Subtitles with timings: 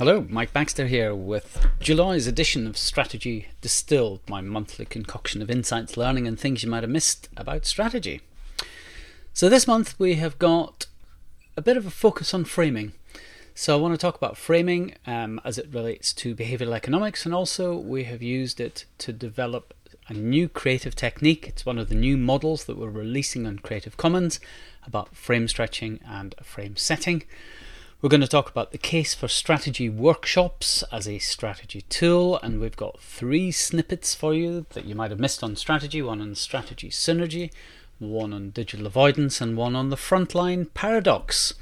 [0.00, 5.94] Hello, Mike Baxter here with July's edition of Strategy Distilled, my monthly concoction of insights,
[5.94, 8.22] learning, and things you might have missed about strategy.
[9.34, 10.86] So, this month we have got
[11.54, 12.92] a bit of a focus on framing.
[13.54, 17.34] So, I want to talk about framing um, as it relates to behavioral economics, and
[17.34, 19.74] also we have used it to develop
[20.08, 21.46] a new creative technique.
[21.46, 24.40] It's one of the new models that we're releasing on Creative Commons
[24.86, 27.24] about frame stretching and frame setting.
[28.02, 32.58] We're going to talk about the case for strategy workshops as a strategy tool, and
[32.58, 36.34] we've got three snippets for you that you might have missed on strategy one on
[36.34, 37.52] strategy synergy,
[37.98, 41.52] one on digital avoidance, and one on the frontline paradox.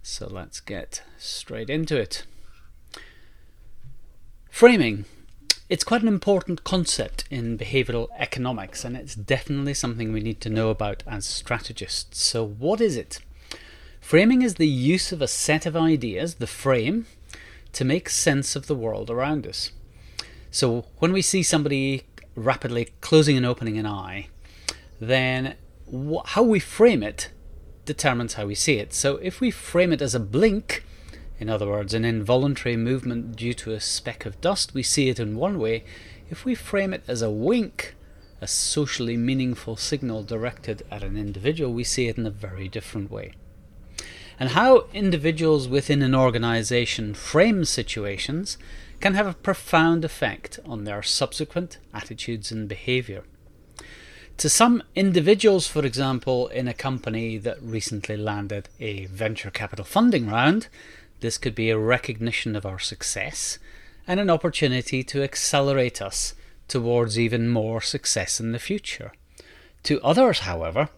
[0.00, 2.22] So let's get straight into it.
[4.50, 5.04] Framing.
[5.68, 10.48] It's quite an important concept in behavioral economics, and it's definitely something we need to
[10.48, 12.22] know about as strategists.
[12.22, 13.18] So, what is it?
[14.08, 17.04] Framing is the use of a set of ideas, the frame,
[17.74, 19.72] to make sense of the world around us.
[20.50, 24.28] So when we see somebody rapidly closing and opening an eye,
[24.98, 25.56] then
[25.92, 27.28] wh- how we frame it
[27.84, 28.94] determines how we see it.
[28.94, 30.86] So if we frame it as a blink,
[31.38, 35.20] in other words, an involuntary movement due to a speck of dust, we see it
[35.20, 35.84] in one way.
[36.30, 37.94] If we frame it as a wink,
[38.40, 43.10] a socially meaningful signal directed at an individual, we see it in a very different
[43.10, 43.34] way
[44.38, 48.56] and how individuals within an organization frame situations
[49.00, 53.24] can have a profound effect on their subsequent attitudes and behavior.
[54.38, 60.28] To some individuals, for example, in a company that recently landed a venture capital funding
[60.28, 60.68] round,
[61.20, 63.58] this could be a recognition of our success
[64.06, 66.34] and an opportunity to accelerate us
[66.68, 69.12] towards even more success in the future.
[69.84, 70.88] To others, however,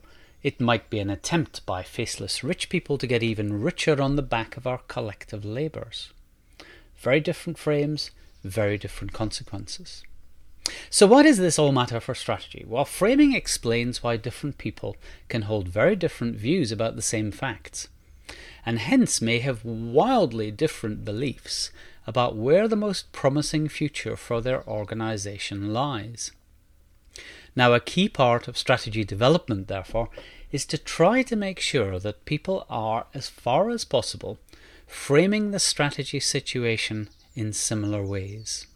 [0.42, 4.22] it might be an attempt by faceless rich people to get even richer on the
[4.22, 6.12] back of our collective labours.
[6.98, 8.10] Very different frames,
[8.42, 10.02] very different consequences.
[10.88, 12.64] So, why does this all matter for strategy?
[12.66, 14.96] Well, framing explains why different people
[15.28, 17.88] can hold very different views about the same facts,
[18.64, 21.70] and hence may have wildly different beliefs
[22.06, 26.32] about where the most promising future for their organisation lies.
[27.60, 30.08] Now, a key part of strategy development, therefore,
[30.50, 34.38] is to try to make sure that people are, as far as possible,
[34.86, 38.66] framing the strategy situation in similar ways.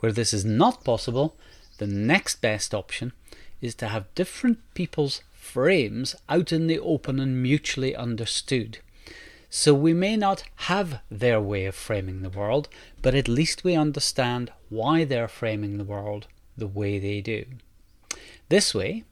[0.00, 1.36] Where this is not possible,
[1.78, 3.12] the next best option
[3.60, 8.78] is to have different people's frames out in the open and mutually understood.
[9.50, 12.68] So we may not have their way of framing the world,
[13.02, 16.26] but at least we understand why they're framing the world
[16.56, 17.44] the way they do.
[18.50, 19.04] This way,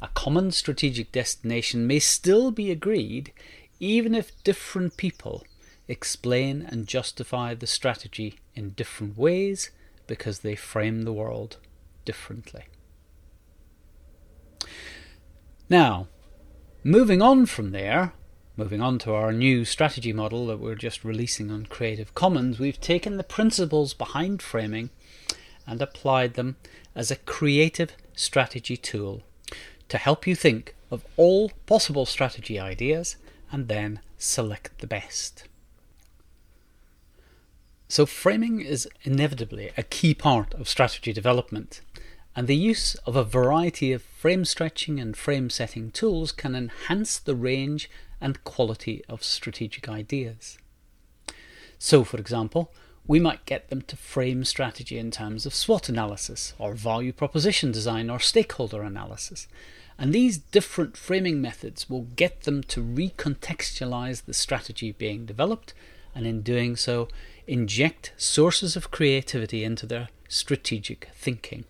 [0.00, 3.34] a common strategic destination may still be agreed
[3.78, 5.44] even if different people
[5.86, 9.70] explain and justify the strategy in different ways
[10.06, 11.58] because they frame the world
[12.06, 12.64] differently.
[15.68, 16.08] Now,
[16.82, 18.14] moving on from there,
[18.56, 22.80] moving on to our new strategy model that we're just releasing on Creative Commons, we've
[22.80, 24.88] taken the principles behind framing
[25.68, 26.56] and applied them
[26.94, 29.22] as a creative strategy tool
[29.88, 33.16] to help you think of all possible strategy ideas
[33.52, 35.44] and then select the best.
[37.86, 41.80] So, framing is inevitably a key part of strategy development,
[42.36, 47.18] and the use of a variety of frame stretching and frame setting tools can enhance
[47.18, 47.88] the range
[48.20, 50.58] and quality of strategic ideas.
[51.78, 52.72] So, for example,
[53.08, 57.72] we might get them to frame strategy in terms of SWOT analysis, or value proposition
[57.72, 59.48] design, or stakeholder analysis.
[59.98, 65.72] And these different framing methods will get them to recontextualize the strategy being developed,
[66.14, 67.08] and in doing so,
[67.46, 71.64] inject sources of creativity into their strategic thinking.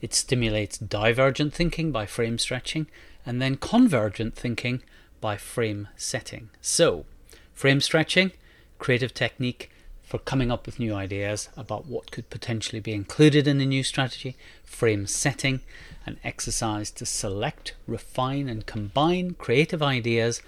[0.00, 2.86] It stimulates divergent thinking by frame stretching,
[3.26, 4.82] and then convergent thinking
[5.20, 6.50] by frame setting.
[6.60, 7.04] So,
[7.52, 8.30] frame stretching,
[8.78, 9.72] creative technique,
[10.08, 13.82] for coming up with new ideas about what could potentially be included in a new
[13.82, 15.60] strategy, frame setting,
[16.06, 20.40] an exercise to select, refine, and combine creative ideas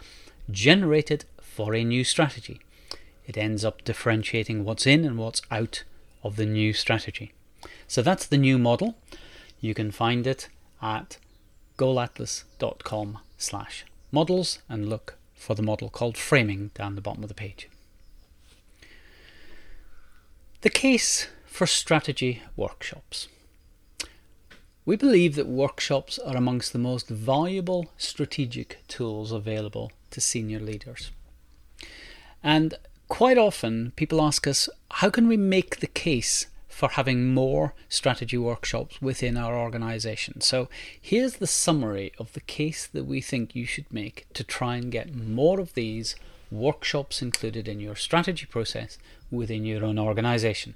[0.50, 2.62] generated for a new strategy.
[3.26, 5.84] It ends up differentiating what's in and what's out
[6.24, 7.32] of the new strategy.
[7.86, 8.96] So that's the new model.
[9.60, 10.48] You can find it
[10.80, 11.18] at
[11.76, 17.34] goalatlas.com slash models and look for the model called framing down the bottom of the
[17.34, 17.68] page.
[20.62, 23.28] The case for strategy workshops.
[24.84, 31.12] We believe that workshops are amongst the most valuable strategic tools available to senior leaders.
[32.42, 32.74] And
[33.08, 38.36] quite often people ask us, how can we make the case for having more strategy
[38.36, 40.42] workshops within our organization?
[40.42, 40.68] So
[41.00, 44.92] here's the summary of the case that we think you should make to try and
[44.92, 46.16] get more of these
[46.50, 48.98] workshops included in your strategy process
[49.30, 50.74] within your own organization.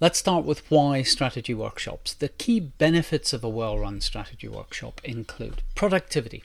[0.00, 2.14] Let's start with why strategy workshops.
[2.14, 6.44] The key benefits of a well run strategy workshop include productivity.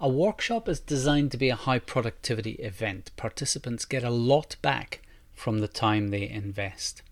[0.00, 3.10] A workshop is designed to be a high productivity event.
[3.16, 5.00] Participants get a lot back
[5.34, 7.02] from the time they invest.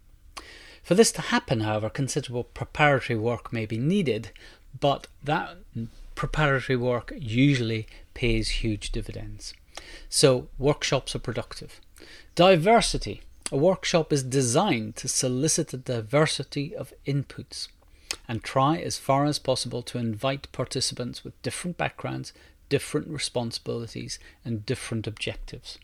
[0.83, 4.31] For this to happen, however, considerable preparatory work may be needed,
[4.79, 5.57] but that
[6.15, 9.55] preparatory work usually pays huge dividends.
[10.09, 11.81] So, workshops are productive.
[12.35, 13.23] Diversity.
[13.53, 17.69] A workshop is designed to solicit a diversity of inputs
[18.27, 22.33] and try as far as possible to invite participants with different backgrounds,
[22.69, 25.79] different responsibilities, and different objectives.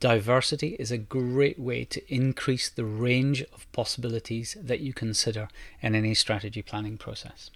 [0.00, 5.48] Diversity is a great way to increase the range of possibilities that you consider
[5.80, 7.50] in any strategy planning process.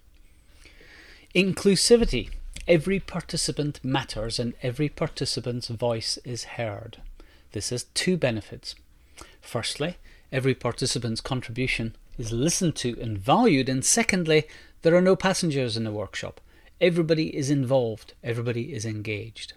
[1.34, 2.30] Inclusivity.
[2.68, 6.98] Every participant matters and every participant's voice is heard.
[7.52, 8.74] This has two benefits.
[9.40, 9.98] Firstly,
[10.32, 14.48] every participant's contribution is listened to and valued, and secondly,
[14.82, 16.40] there are no passengers in the workshop.
[16.80, 19.52] Everybody is involved, everybody is engaged.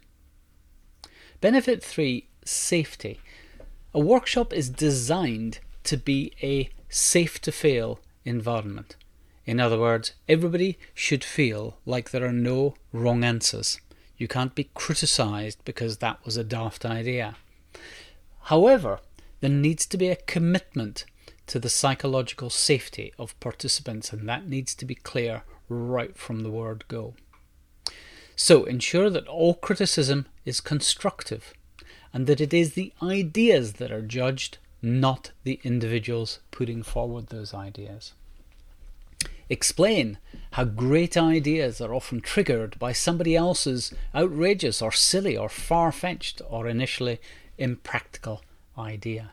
[1.41, 3.19] Benefit 3 Safety.
[3.91, 8.95] A workshop is designed to be a safe to fail environment.
[9.45, 13.80] In other words, everybody should feel like there are no wrong answers.
[14.18, 17.36] You can't be criticised because that was a daft idea.
[18.44, 19.00] However,
[19.39, 21.06] there needs to be a commitment
[21.47, 26.51] to the psychological safety of participants, and that needs to be clear right from the
[26.51, 27.13] word go.
[28.35, 31.53] So ensure that all criticism is constructive
[32.13, 37.53] and that it is the ideas that are judged, not the individuals putting forward those
[37.53, 38.13] ideas.
[39.50, 40.19] Explain
[40.51, 46.42] how great ideas are often triggered by somebody else's outrageous or silly or far fetched
[46.48, 47.19] or initially
[47.57, 48.44] impractical
[48.78, 49.31] idea.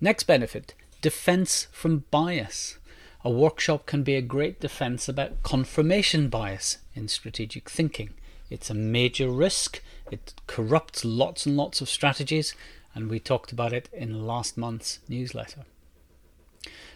[0.00, 2.78] Next benefit defense from bias.
[3.24, 8.14] A workshop can be a great defense about confirmation bias in strategic thinking.
[8.50, 12.54] It's a major risk, it corrupts lots and lots of strategies,
[12.94, 15.64] and we talked about it in last month's newsletter.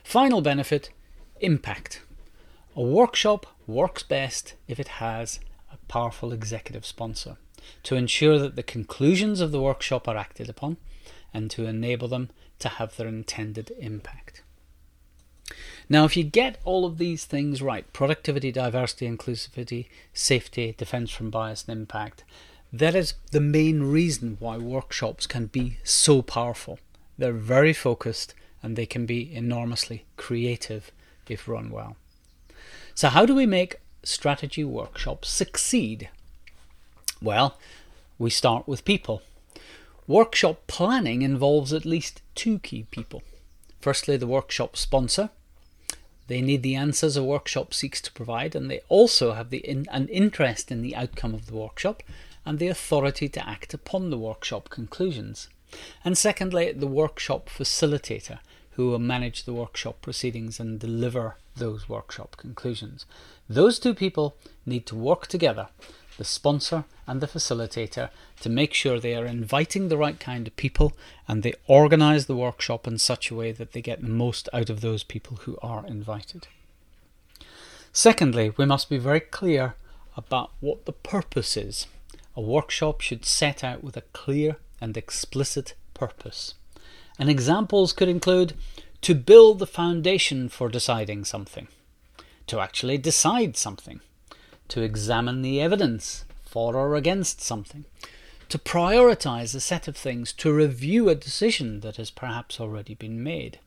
[0.05, 0.91] Final benefit
[1.41, 2.03] impact.
[2.77, 5.41] A workshop works best if it has
[5.71, 7.37] a powerful executive sponsor
[7.83, 10.77] to ensure that the conclusions of the workshop are acted upon
[11.33, 14.43] and to enable them to have their intended impact.
[15.89, 21.31] Now, if you get all of these things right productivity, diversity, inclusivity, safety, defense from
[21.31, 22.25] bias, and impact
[22.73, 26.79] that is the main reason why workshops can be so powerful.
[27.19, 30.93] They're very focused and they can be enormously creative
[31.29, 31.97] if run well.
[32.95, 36.11] So, how do we make strategy workshops succeed?
[37.21, 37.59] Well,
[38.19, 39.23] we start with people.
[40.07, 43.23] Workshop planning involves at least two key people.
[43.81, 45.31] Firstly, the workshop sponsor.
[46.29, 49.87] They need the answers a workshop seeks to provide, and they also have the in,
[49.91, 52.03] an interest in the outcome of the workshop
[52.45, 55.49] and the authority to act upon the workshop conclusions.
[56.05, 58.39] And secondly, the workshop facilitator,
[58.73, 63.05] who will manage the workshop proceedings and deliver those workshop conclusions.
[63.49, 65.69] Those two people need to work together
[66.19, 68.11] the sponsor and the facilitator
[68.41, 70.93] to make sure they are inviting the right kind of people
[71.27, 74.71] and they organize the workshop in such a way that they get the most out
[74.71, 76.47] of those people who are invited.
[77.93, 79.75] Secondly, we must be very clear
[80.17, 81.87] about what the purpose is.
[82.37, 86.55] A workshop should set out with a clear and explicit purpose.
[87.19, 88.55] And examples could include
[89.03, 91.69] to build the foundation for deciding something,
[92.49, 94.01] to actually decide something,
[94.69, 97.85] to examine the evidence for or against something,
[98.49, 103.23] to prioritize a set of things, to review a decision that has perhaps already been
[103.23, 103.59] made,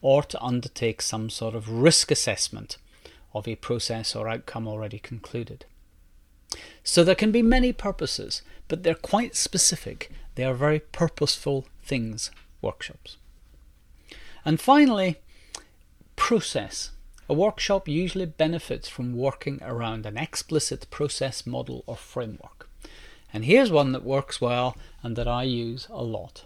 [0.00, 2.76] or to undertake some sort of risk assessment
[3.34, 5.64] of a process or outcome already concluded.
[6.84, 10.10] So there can be many purposes, but they're quite specific.
[10.34, 12.30] They are very purposeful things,
[12.60, 13.16] workshops.
[14.44, 15.16] And finally,
[16.16, 16.90] process.
[17.28, 22.68] A workshop usually benefits from working around an explicit process model or framework.
[23.32, 26.44] And here's one that works well and that I use a lot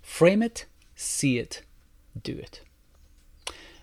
[0.00, 1.62] frame it, see it,
[2.22, 2.60] do it.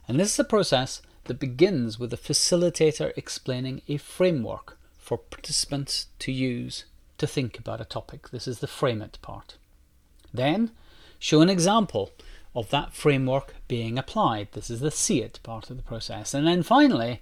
[0.08, 6.08] And this is a process that begins with a facilitator explaining a framework for participants
[6.20, 6.86] to use
[7.22, 8.30] to think about a topic.
[8.30, 9.56] This is the frame it part.
[10.34, 10.72] Then,
[11.20, 12.12] show an example
[12.56, 14.50] of that framework being applied.
[14.52, 16.34] This is the see it part of the process.
[16.34, 17.22] And then finally,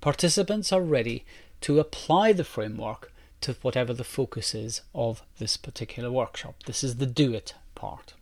[0.00, 1.24] participants are ready
[1.60, 6.56] to apply the framework to whatever the focus is of this particular workshop.
[6.64, 8.14] This is the do it part.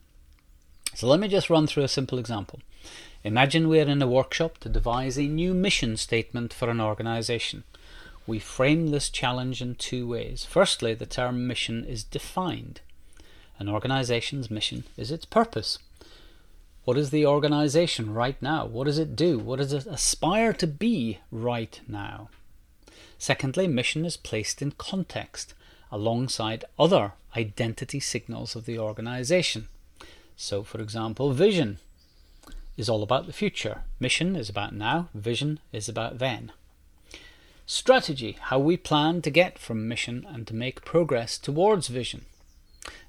[0.94, 2.60] So let me just run through a simple example.
[3.22, 7.64] Imagine we're in a workshop to devise a new mission statement for an organization.
[8.26, 10.45] We frame this challenge in two ways.
[10.45, 12.80] Firstly, the term mission is defined.
[13.59, 15.78] An organization's mission is its purpose.
[16.85, 18.66] What is the organization right now?
[18.66, 19.38] What does it do?
[19.38, 22.28] What does it aspire to be right now?
[23.18, 25.54] Secondly, mission is placed in context
[25.90, 29.68] alongside other identity signals of the organization.
[30.37, 31.78] So, for example, vision
[32.76, 36.52] is all about the future, mission is about now, vision is about then.
[37.68, 42.25] Strategy, how we plan to get from mission and to make progress towards vision.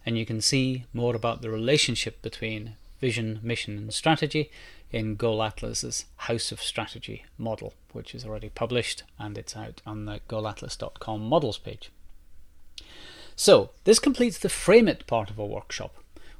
[0.04, 4.50] And you can see more about the relationship between vision, mission, and strategy
[4.92, 10.06] in Goal Atlas's House of Strategy model, which is already published and it's out on
[10.06, 11.92] the goalatlas.com models page.
[13.36, 15.94] So, this completes the frame it part of our workshop.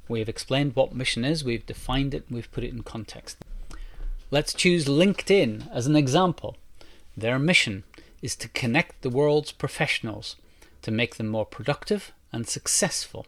[0.08, 3.36] We've explained what mission is, we've defined it, we've put it in context.
[4.32, 6.56] Let's choose LinkedIn as an example.
[7.16, 7.84] Their mission
[8.22, 10.36] is to connect the world's professionals
[10.82, 13.26] to make them more productive and successful.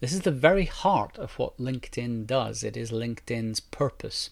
[0.00, 2.64] This is the very heart of what LinkedIn does.
[2.64, 4.30] It is LinkedIn's purpose,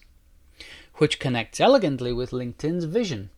[0.95, 3.29] which connects elegantly with LinkedIn's vision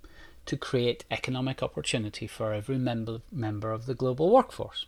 [0.45, 4.85] to create economic opportunity for every member, member of the global workforce.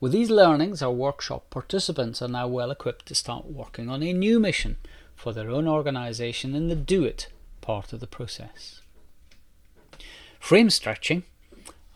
[0.00, 4.12] With these learnings, our workshop participants are now well equipped to start working on a
[4.12, 4.76] new mission
[5.14, 7.28] for their own organisation in the do it
[7.60, 8.81] part of the process.
[10.42, 11.22] Frame stretching,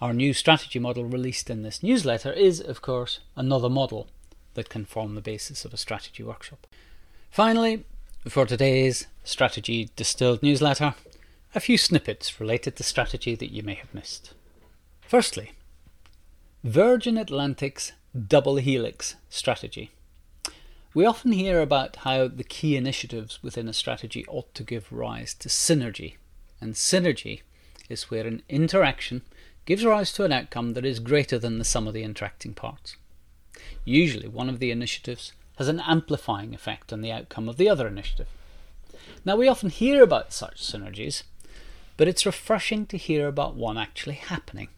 [0.01, 4.07] our new strategy model released in this newsletter, is, of course, another model
[4.55, 6.65] that can form the basis of a strategy workshop.
[7.29, 7.85] Finally,
[8.29, 10.95] for today's strategy distilled newsletter,
[11.57, 14.33] a few snippets related to strategy that you may have missed.
[15.01, 15.51] Firstly,
[16.63, 19.91] Virgin Atlantic's double helix strategy.
[20.95, 25.35] We often hear about how the key initiatives within a strategy ought to give rise
[25.35, 26.15] to synergy,
[26.61, 27.41] and synergy
[27.89, 29.23] is where an interaction
[29.65, 32.97] gives rise to an outcome that is greater than the sum of the interacting parts.
[33.85, 37.87] Usually, one of the initiatives has an amplifying effect on the outcome of the other
[37.87, 38.29] initiative.
[39.25, 41.23] Now, we often hear about such synergies,
[41.97, 44.69] but it's refreshing to hear about one actually happening.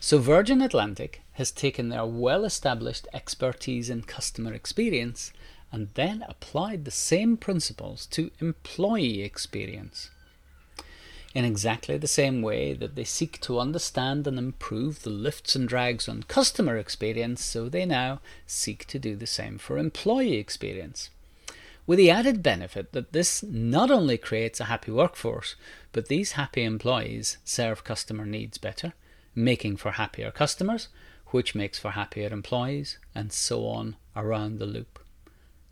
[0.00, 5.32] So, Virgin Atlantic has taken their well established expertise in customer experience
[5.72, 10.10] and then applied the same principles to employee experience
[11.34, 15.68] in exactly the same way that they seek to understand and improve the lifts and
[15.68, 21.10] drags on customer experience, so they now seek to do the same for employee experience.
[21.86, 25.56] With the added benefit that this not only creates a happy workforce,
[25.92, 28.94] but these happy employees serve customer needs better,
[29.34, 30.88] making for happier customers,
[31.26, 35.00] which makes for happier employees, and so on around the loop.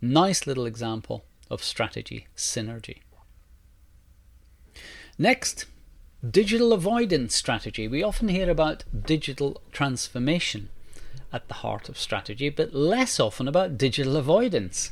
[0.01, 2.97] Nice little example of strategy synergy.
[5.17, 5.65] Next,
[6.27, 7.87] digital avoidance strategy.
[7.87, 10.69] We often hear about digital transformation
[11.31, 14.91] at the heart of strategy, but less often about digital avoidance.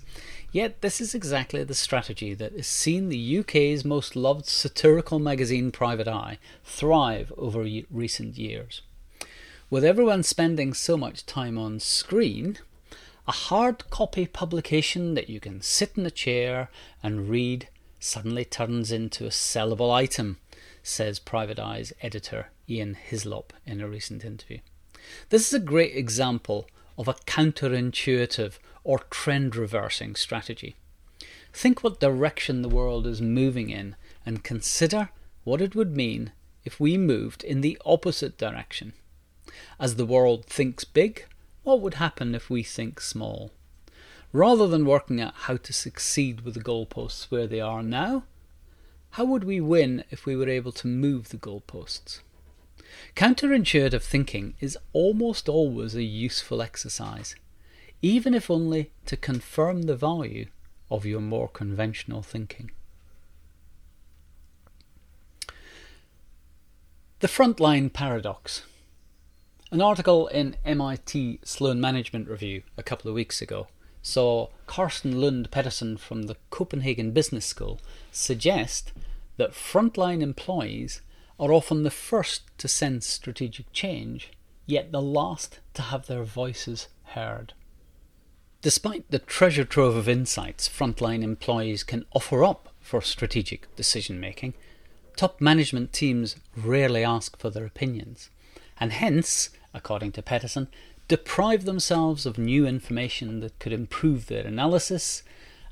[0.51, 5.71] Yet, this is exactly the strategy that has seen the UK's most loved satirical magazine,
[5.71, 8.83] Private Eye, thrive over recent years.
[9.71, 12.59] With everyone spending so much time on screen,
[13.27, 16.69] a hard copy publication that you can sit in a chair
[17.01, 17.69] and read
[18.01, 20.37] suddenly turns into a sellable item,
[20.83, 24.57] says Private Eye's editor Ian Hislop in a recent interview.
[25.29, 26.67] This is a great example
[26.97, 30.75] of a counterintuitive or trend reversing strategy.
[31.53, 35.09] Think what direction the world is moving in and consider
[35.43, 36.31] what it would mean
[36.65, 38.93] if we moved in the opposite direction.
[39.79, 41.25] As the world thinks big,
[41.63, 43.51] what would happen if we think small?
[44.33, 48.23] Rather than working out how to succeed with the goalposts where they are now,
[49.11, 52.21] how would we win if we were able to move the goalposts?
[53.15, 57.35] Counterintuitive thinking is almost always a useful exercise,
[58.01, 60.47] even if only to confirm the value
[60.89, 62.71] of your more conventional thinking.
[67.19, 68.63] The frontline paradox.
[69.71, 73.67] An article in MIT Sloan Management Review a couple of weeks ago
[74.01, 77.79] saw Karsten Lund Pedersen from the Copenhagen Business School
[78.11, 78.91] suggest
[79.37, 81.01] that frontline employees
[81.39, 84.31] are often the first to sense strategic change
[84.65, 87.53] yet the last to have their voices heard.
[88.61, 94.53] Despite the treasure trove of insights frontline employees can offer up for strategic decision making,
[95.17, 98.29] top management teams rarely ask for their opinions,
[98.79, 100.67] and hence, according to Pedersen,
[101.11, 105.23] deprive themselves of new information that could improve their analysis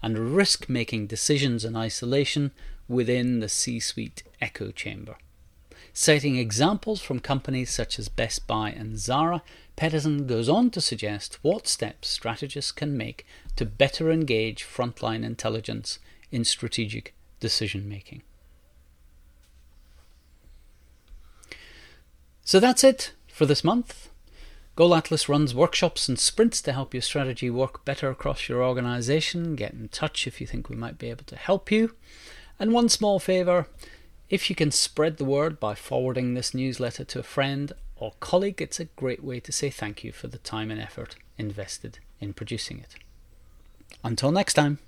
[0.03, 2.51] and risk making decisions in isolation
[2.89, 5.15] within the C suite echo chamber.
[5.93, 9.41] Citing examples from companies such as Best Buy and Zara,
[9.77, 15.99] Pedersen goes on to suggest what steps strategists can make to better engage frontline intelligence
[16.33, 18.23] in strategic decision making.
[22.43, 24.09] So that's it for this month.
[24.79, 29.57] Goal Atlas runs workshops and sprints to help your strategy work better across your organization.
[29.57, 31.95] Get in touch if you think we might be able to help you.
[32.57, 33.67] And one small favor
[34.29, 38.61] if you can spread the word by forwarding this newsletter to a friend or colleague,
[38.61, 42.31] it's a great way to say thank you for the time and effort invested in
[42.31, 42.95] producing it.
[44.01, 44.79] Until next time.